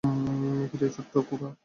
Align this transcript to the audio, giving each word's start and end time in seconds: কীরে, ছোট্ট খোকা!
কীরে, 0.69 0.87
ছোট্ট 0.95 1.13
খোকা! 1.27 1.49